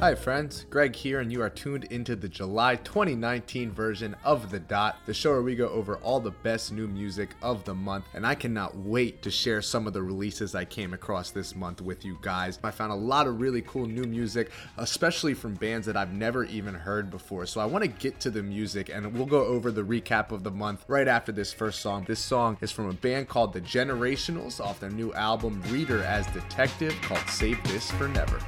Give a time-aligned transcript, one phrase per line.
[0.00, 0.64] Hi, friends.
[0.70, 5.12] Greg here, and you are tuned into the July 2019 version of The Dot, the
[5.12, 8.06] show where we go over all the best new music of the month.
[8.14, 11.82] And I cannot wait to share some of the releases I came across this month
[11.82, 12.58] with you guys.
[12.64, 16.44] I found a lot of really cool new music, especially from bands that I've never
[16.44, 17.44] even heard before.
[17.44, 20.44] So I want to get to the music, and we'll go over the recap of
[20.44, 22.06] the month right after this first song.
[22.08, 26.26] This song is from a band called The Generationals off their new album, Reader as
[26.28, 28.40] Detective, called Save This for Never.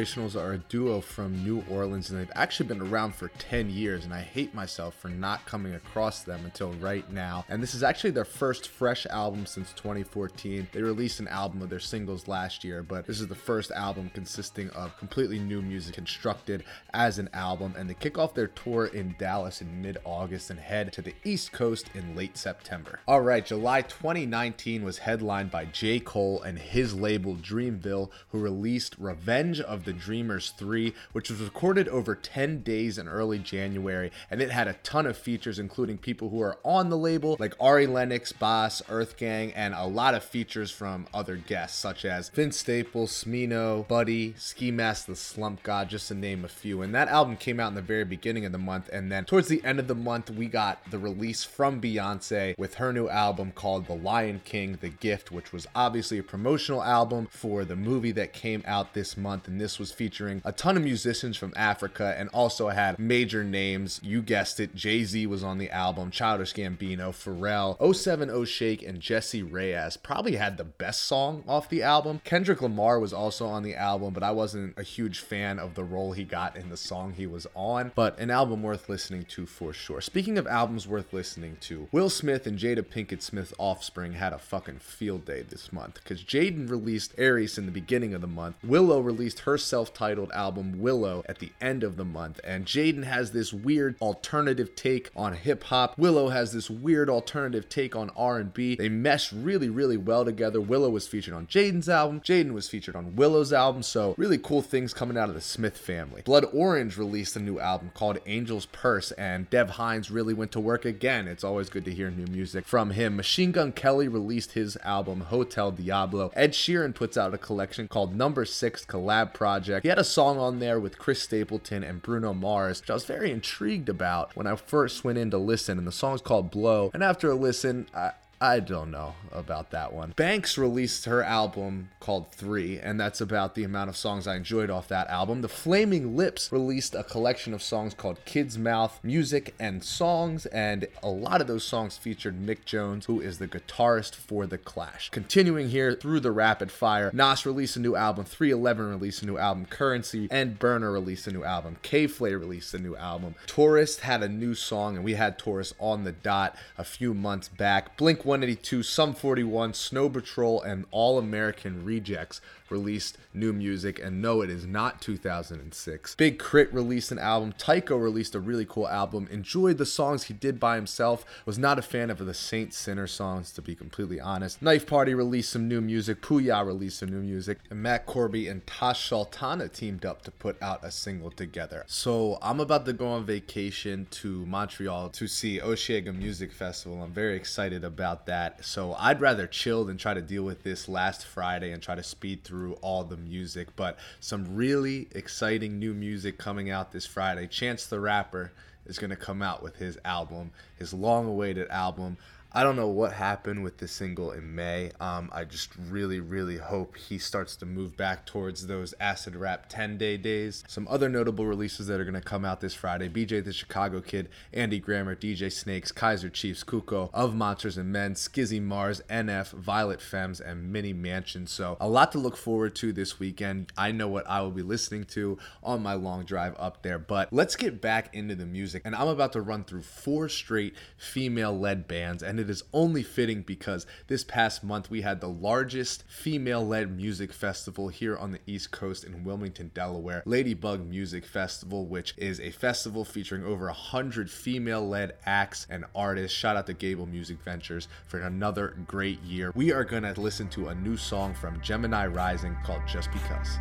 [0.00, 4.14] Are a duo from New Orleans and they've actually been around for 10 years and
[4.14, 7.44] I hate myself for not coming across them until right now.
[7.50, 10.68] And this is actually their first fresh album since 2014.
[10.72, 14.10] They released an album of their singles last year, but this is the first album
[14.14, 16.64] consisting of completely new music constructed
[16.94, 20.94] as an album and they kick off their tour in Dallas in mid-August and head
[20.94, 23.00] to the East Coast in late September.
[23.06, 26.00] All right, July 2019 was headlined by J.
[26.00, 31.88] Cole and his label Dreamville, who released Revenge of the Dreamers 3, which was recorded
[31.88, 36.28] over 10 days in early January, and it had a ton of features, including people
[36.30, 40.22] who are on the label, like Ari Lennox, Bas, Earth Gang, and a lot of
[40.22, 45.88] features from other guests, such as Vince Staples, Smino, Buddy, Ski Mask, The Slump God,
[45.88, 46.82] just to name a few.
[46.82, 49.48] And that album came out in the very beginning of the month, and then towards
[49.48, 53.52] the end of the month, we got the release from Beyonce with her new album
[53.52, 58.12] called The Lion King, The Gift, which was obviously a promotional album for the movie
[58.12, 59.48] that came out this month.
[59.48, 64.00] And this was featuring a ton of musicians from Africa and also had major names.
[64.04, 69.00] You guessed it, Jay Z was on the album, Childish Gambino, Pharrell, 070 Shake, and
[69.00, 72.20] Jessie Reyez probably had the best song off the album.
[72.24, 75.82] Kendrick Lamar was also on the album, but I wasn't a huge fan of the
[75.84, 77.92] role he got in the song he was on.
[77.94, 80.00] But an album worth listening to for sure.
[80.00, 84.38] Speaking of albums worth listening to, Will Smith and Jada Pinkett Smith Offspring had a
[84.38, 88.56] fucking field day this month because Jaden released ERYS in the beginning of the month.
[88.62, 93.32] Willow released her self-titled album Willow at the end of the month, and Jaden has
[93.32, 95.96] this weird alternative take on hip hop.
[95.98, 98.76] Willow has this weird alternative take on R&B.
[98.76, 100.60] They mesh really, really well together.
[100.60, 102.20] Willow was featured on Jaden's album.
[102.20, 103.82] Jaden was featured on Willow's album.
[103.82, 106.22] So really cool things coming out of the Smith family.
[106.22, 110.60] Blood Orange released a new album called Angel's Pulse, and Dev Hynes really went to
[110.60, 111.28] work again.
[111.28, 113.16] It's always good to hear new music from him.
[113.16, 116.30] Machine Gun Kelly released his album Hotel Diablo.
[116.34, 119.49] Ed Sheeran puts out a collection called Number Six Collab Project.
[119.82, 123.04] He had a song on there with Chris Stapleton and Bruno Mars, which I was
[123.04, 125.78] very intrigued about when I first went in to listen.
[125.78, 126.90] And the song's called Blow.
[126.94, 128.12] And after a listen, I,
[128.42, 130.14] I don't know about that one.
[130.16, 134.70] Banks released her album called Three, and that's about the amount of songs I enjoyed
[134.70, 135.42] off that album.
[135.42, 140.88] The Flaming Lips released a collection of songs called King's Mouth Music and Songs, and
[141.02, 145.10] a lot of those songs featured Mick Jones, who is the guitarist for The Clash.
[145.10, 149.36] Continuing here through the rapid fire, Nas released a new album, 311 released a new
[149.36, 154.00] album, Currency and Burner released a new album, K Flay released a new album, Tourist
[154.00, 157.98] had a new song, and we had Tourist on the dot a few months back.
[157.98, 162.40] Blink 182, Sum 41, Snow Patrol, and All American Rejects
[162.70, 163.98] released new music.
[163.98, 166.14] And no, it is not 2006.
[166.14, 166.70] Big K.R.I.T.
[166.70, 167.52] released an album.
[167.58, 169.26] Tycho released a really cool album.
[169.32, 171.24] Enjoyed the songs he did by himself.
[171.44, 174.62] Was not a fan of the Saint Sinner songs, to be completely honest.
[174.62, 176.22] Knife Party released some new music.
[176.22, 177.58] Pouya released some new music.
[177.68, 181.82] And Matt Corby and Tash Sultana teamed up to put out a single together.
[181.88, 187.02] So I'm about to go on vacation to Montreal to see Osheaga Music Festival.
[187.02, 188.64] I'm very excited about that.
[188.64, 192.02] So I'd rather chill than try to deal with this last Friday and try to
[192.02, 193.68] speed through all the music.
[193.76, 197.46] But some really exciting new music coming out this Friday.
[197.46, 198.52] Chance the Rapper
[198.86, 202.16] is going to come out with his album, his long awaited album.
[202.52, 204.90] I don't know what happened with the single in May.
[204.98, 209.66] Um, I just really, really hope he starts to move back towards those acid rap
[209.68, 210.64] 10 day days.
[210.66, 214.00] Some other notable releases that are going to come out this Friday BJ the Chicago
[214.00, 219.52] Kid, Andy Grammer, DJ Snakes, Kaiser Chiefs, Cuco, Of Monsters and Men, Skizzy Mars, NF,
[219.52, 221.46] Violent Femmes, and Mini Mansion.
[221.46, 223.72] So, a lot to look forward to this weekend.
[223.78, 227.32] I know what I will be listening to on my long drive up there, but
[227.32, 228.82] let's get back into the music.
[228.84, 232.24] And I'm about to run through four straight female led bands.
[232.24, 236.96] And it is only fitting because this past month we had the largest female led
[236.96, 242.40] music festival here on the East Coast in Wilmington, Delaware, Ladybug Music Festival, which is
[242.40, 246.36] a festival featuring over 100 female led acts and artists.
[246.36, 249.52] Shout out to Gable Music Ventures for another great year.
[249.54, 253.58] We are going to listen to a new song from Gemini Rising called Just Because.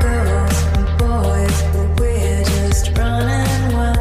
[0.00, 1.62] Girls and boys,
[1.98, 3.97] we're just running wild.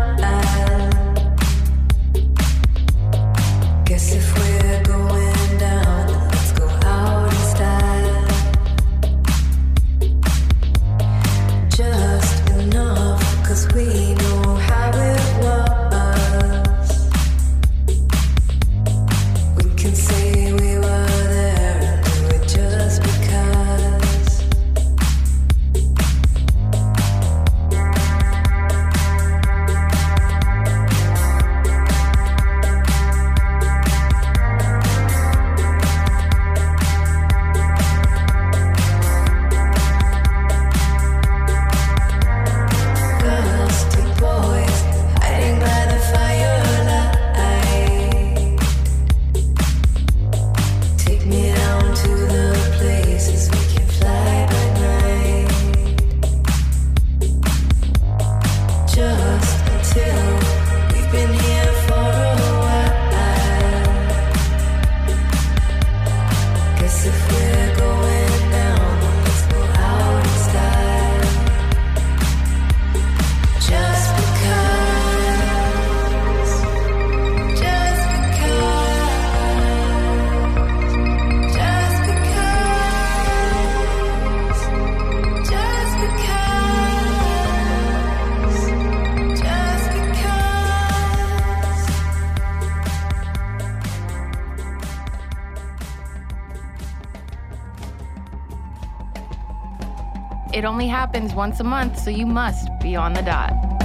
[100.58, 103.77] It only happens once a month, so you must be on the dot.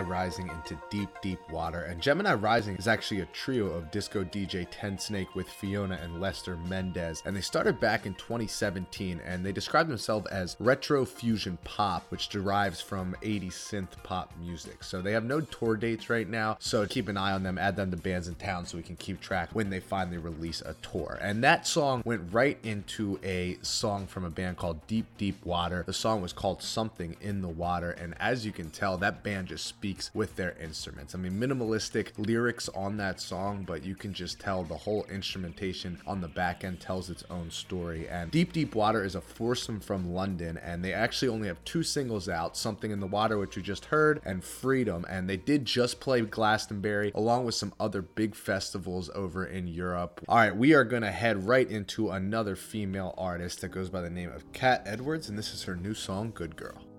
[0.00, 1.82] Gemini Rising into Deep, Deep Water.
[1.82, 6.56] And Gemini Rising is actually a trio of disco DJ Tensnake with Fiona and Lester
[6.56, 7.22] Mendez.
[7.26, 12.30] And they started back in 2017 and they describe themselves as retro fusion pop, which
[12.30, 14.82] derives from 80s synth pop music.
[14.82, 16.56] So they have no tour dates right now.
[16.60, 18.96] So keep an eye on them, add them to bands in town so we can
[18.96, 21.18] keep track when they finally release a tour.
[21.20, 25.82] And that song went right into a song from a band called Deep, Deep Water.
[25.86, 27.90] The song was called Something in the Water.
[27.90, 31.14] And as you can tell, that band just speaks with their instruments.
[31.14, 36.00] I mean, minimalistic lyrics on that song, but you can just tell the whole instrumentation
[36.06, 38.08] on the back end tells its own story.
[38.08, 41.82] And Deep Deep Water is a foursome from London, and they actually only have two
[41.82, 45.04] singles out Something in the Water, which you just heard, and Freedom.
[45.08, 50.22] And they did just play Glastonbury along with some other big festivals over in Europe.
[50.28, 54.00] All right, we are going to head right into another female artist that goes by
[54.00, 56.89] the name of Kat Edwards, and this is her new song, Good Girl.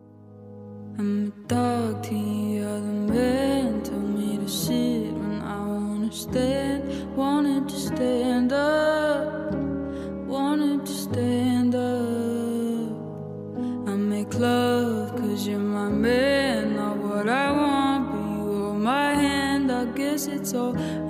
[0.98, 7.15] I'm a dog to you, other men tell me to sit when I wanna stand.
[7.15, 9.53] Wanted to stand up,
[10.27, 12.91] wanted to stand up.
[13.88, 19.13] I make love cause you're my man, not what I want, but you hold my
[19.13, 19.71] hand.
[19.71, 21.00] I guess it's alright,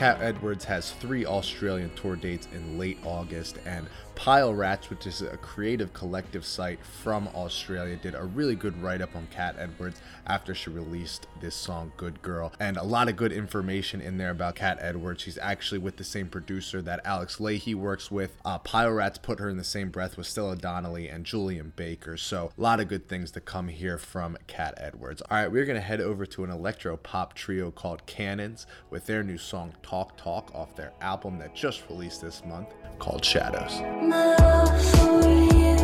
[0.00, 3.86] Kat Edwards has three Australian tour dates in late August, and
[4.20, 9.16] Pilerats, which is a creative collective site from Australia, did a really good write up
[9.16, 12.52] on Kat Edwards after she released this song, Good Girl.
[12.60, 15.22] And a lot of good information in there about Kat Edwards.
[15.22, 18.36] She's actually with the same producer that Alex Lahey works with.
[18.44, 22.18] Uh, Pilerats put her in the same breath with Stella Donnelly and Julien Baker.
[22.18, 25.22] So, a lot of good things to come here from Kat Edwards.
[25.22, 29.06] All right, we're going to head over to an electro pop trio called Cannons with
[29.06, 33.80] their new song Talk Talk off their album that just released this month called Shadows.
[34.10, 35.76] My love for you,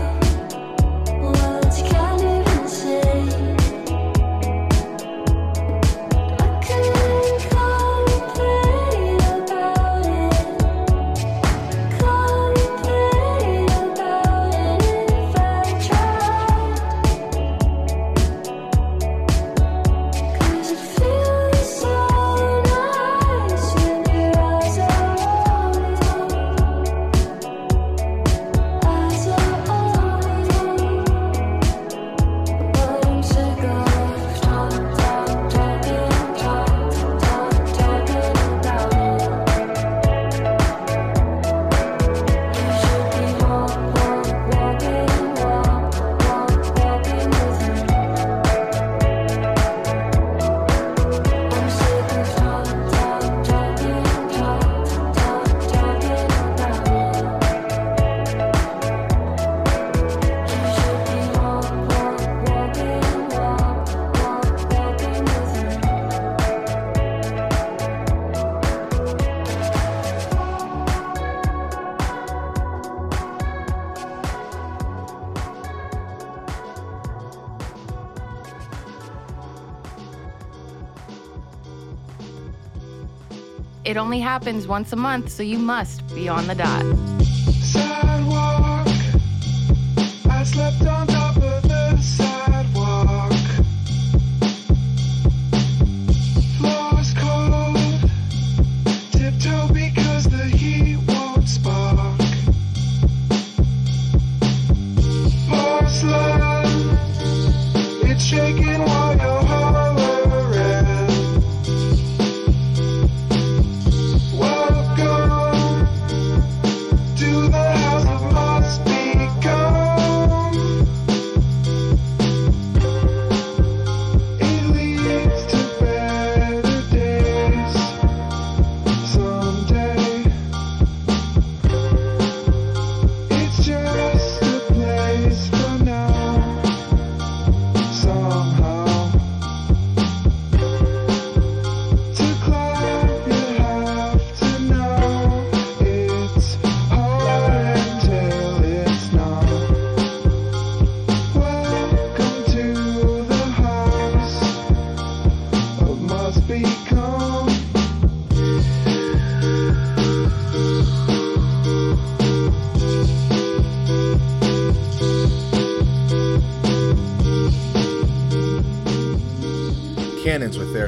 [84.16, 87.15] only happens once a month, so you must be on the dot.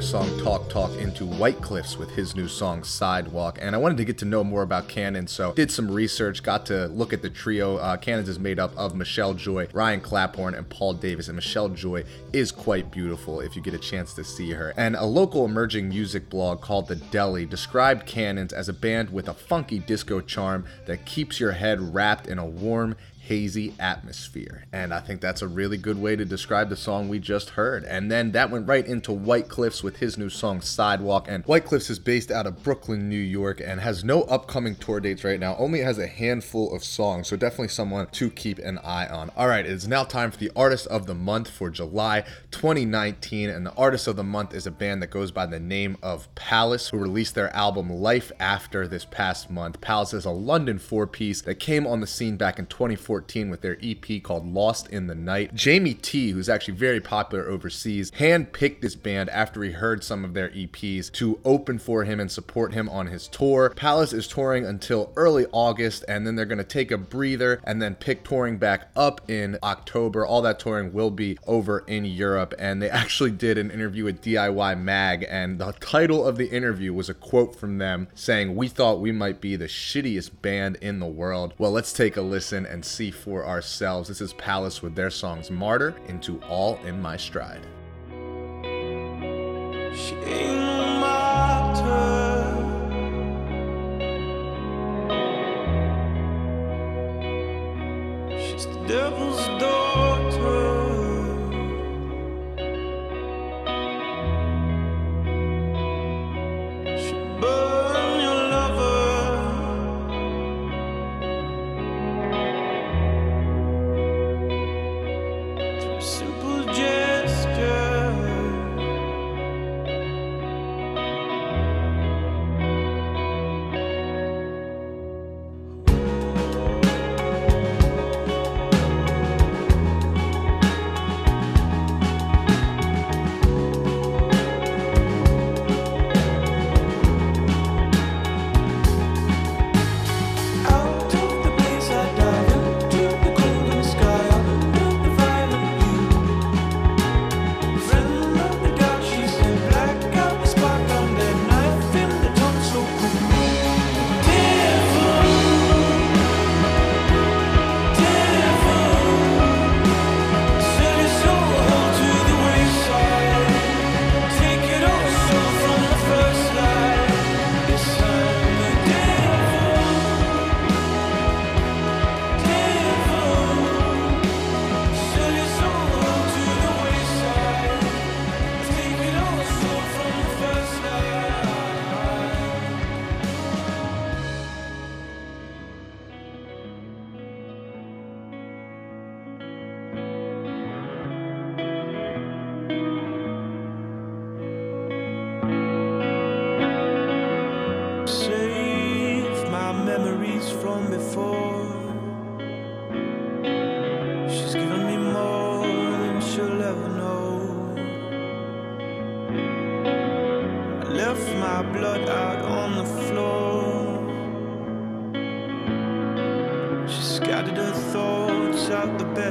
[0.09, 3.59] Song Talk Talk into White Cliffs with his new song Sidewalk.
[3.61, 6.65] And I wanted to get to know more about Cannons, so did some research, got
[6.67, 7.77] to look at the trio.
[7.77, 11.29] Uh, Cannons is made up of Michelle Joy, Ryan Clapham, and Paul Davis.
[11.29, 14.73] And Michelle Joy is quite beautiful if you get a chance to see her.
[14.79, 19.29] And a local emerging music blog called The Deli described Cannons as a band with
[19.29, 22.97] a funky disco charm that keeps your head wrapped in a warm,
[23.29, 24.65] hazy atmosphere.
[24.73, 27.85] And I think that's a really good way to describe the song we just heard.
[27.85, 31.27] And then that went right into White Cliffs with his new song Sidewalk.
[31.29, 34.99] And White Cliffs is based out of Brooklyn, New York, and has no upcoming tour
[34.99, 37.29] dates right now, only has a handful of songs.
[37.29, 39.31] So definitely someone to keep an eye on.
[39.37, 43.51] All right, it's now time for the Artist of the Month for July 2019.
[43.51, 46.35] And the Artist of the Month is a band that goes by the name of
[46.35, 49.83] Palace, who released their album Life After this past month.
[49.83, 53.61] Palace is a London four piece that came on the scene back in 2014 with
[53.61, 55.55] their EP called Lost in the Night.
[55.55, 60.35] Jamie T, who's actually very popular overseas, handpicked this band after he heard some of
[60.35, 63.71] their EPs to open for him and support him on his tour.
[63.71, 67.81] Palace is touring until early August, and then they're going to take a breather and
[67.83, 70.25] then pick touring back up in October.
[70.25, 74.23] All that touring will be over in Europe, and they actually did an interview with
[74.23, 78.69] DIY Mag, and the title of the interview was a quote from them saying, We
[78.69, 81.55] thought we might be the shittiest band in the world.
[81.59, 84.09] Well, let's take a listen and see for ourselves.
[84.09, 87.66] This is Palace with their songs Martyr into All in My Stride.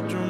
[0.01, 0.26] Bedroom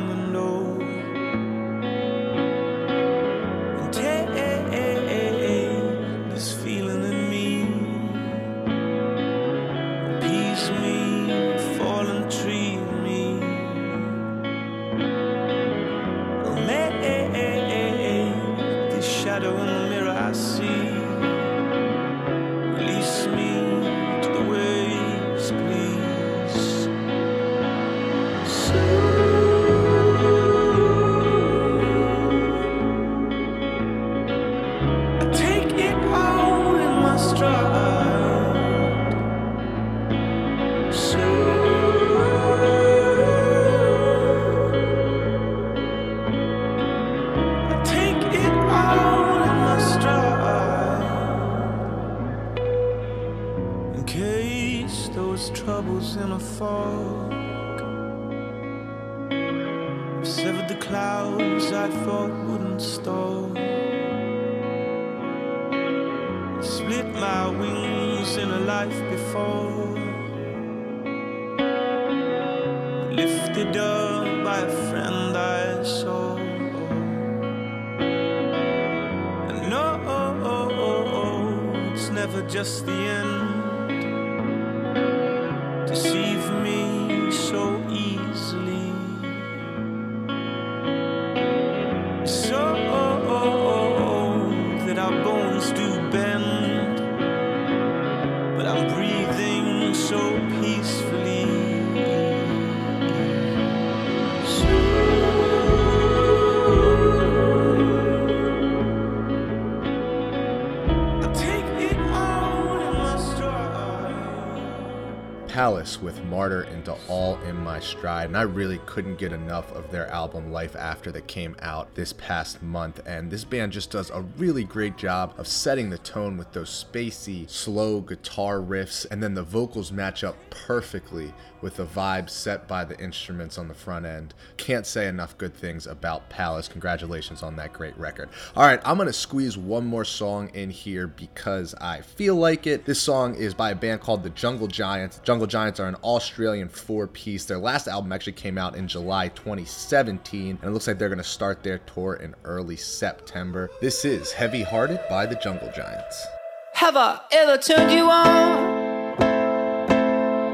[115.88, 120.08] With Martyr into All in My Stride, and I really couldn't get enough of their
[120.08, 123.00] album Life After that came out this past month.
[123.06, 126.70] And this band just does a really great job of setting the tone with those
[126.70, 132.68] spacey, slow guitar riffs, and then the vocals match up perfectly with the vibe set
[132.68, 134.34] by the instruments on the front end.
[134.58, 136.68] Can't say enough good things about Palace.
[136.68, 138.30] Congratulations on that great record.
[138.56, 142.86] All right, I'm gonna squeeze one more song in here because I feel like it.
[142.86, 145.20] This song is by a band called the Jungle Giants.
[145.24, 147.46] Jungle Giants are an Australian four piece.
[147.46, 151.24] Their last album actually came out in July 2017, and it looks like they're gonna
[151.24, 153.70] start their tour in early September.
[153.82, 156.26] This is Heavy Hearted by the Jungle Giants.
[156.74, 159.18] Have I ever turned you on?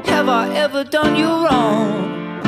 [0.04, 2.40] Have I ever done you wrong?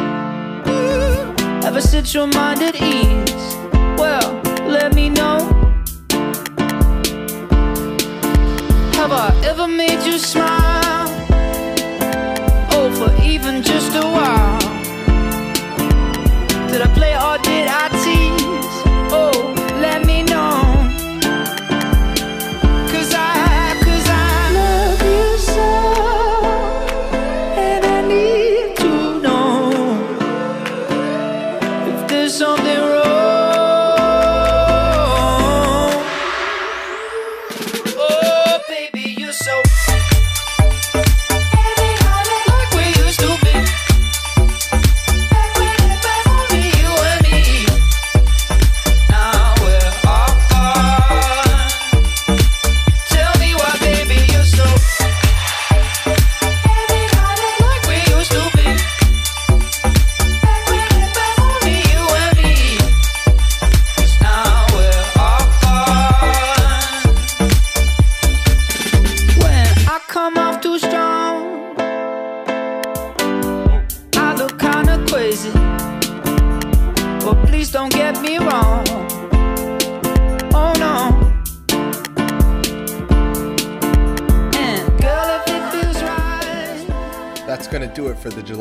[1.65, 3.57] Ever set your mind at ease?
[3.99, 5.39] Well, let me know.
[8.95, 10.76] Have I ever made you smile?
[13.47, 14.59] Even just a while.
[16.69, 17.96] Did I play or did I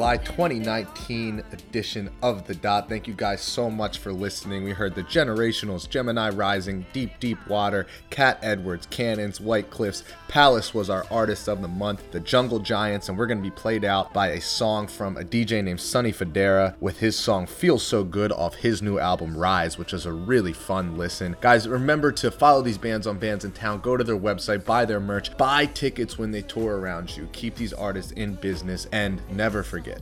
[0.06, 2.88] July 2019 edition of The Dot.
[2.88, 4.63] Thank you guys so much for listening.
[4.63, 10.04] We heard the Generationals, Gemini Rising, Deep Deep Water, Kat Edwards, Cannons, White Cliffs.
[10.28, 13.50] Palace was our artist of the month, the Jungle Giants, and we're going to be
[13.50, 17.82] played out by a song from a DJ named Sonny Fodera with his song Feels
[17.82, 21.36] So Good off his new album Rise, which is a really fun listen.
[21.41, 24.86] Guys, remember to follow these bands on Bands in Town, go to their website, buy
[24.86, 29.20] their merch, buy tickets when they tour around you, keep these artists in business, and
[29.32, 29.94] never forget.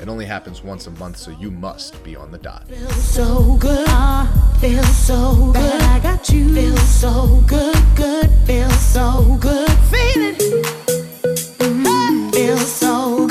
[0.00, 2.68] It only happens once a month, so you must be on the dot.
[2.68, 4.26] Feel so good, uh,
[4.60, 5.82] feel so good.
[5.82, 6.54] I got you.
[6.54, 9.68] Feel so good, good, feel so good.
[11.58, 13.26] Mm, feel so